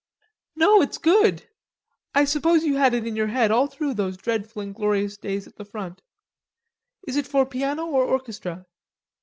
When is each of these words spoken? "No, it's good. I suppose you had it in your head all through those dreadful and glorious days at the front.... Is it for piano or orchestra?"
"No, 0.55 0.81
it's 0.81 0.97
good. 0.97 1.47
I 2.15 2.25
suppose 2.25 2.63
you 2.63 2.75
had 2.77 2.95
it 2.95 3.05
in 3.05 3.15
your 3.15 3.27
head 3.27 3.51
all 3.51 3.67
through 3.67 3.93
those 3.93 4.17
dreadful 4.17 4.63
and 4.63 4.73
glorious 4.73 5.15
days 5.15 5.45
at 5.45 5.57
the 5.57 5.63
front.... 5.63 6.01
Is 7.07 7.17
it 7.17 7.27
for 7.27 7.45
piano 7.45 7.85
or 7.85 8.03
orchestra?" 8.03 8.65